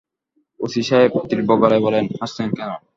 [0.59, 2.71] OC সাহেব তীব্রগলায় বললেন, হাসছেন কেন?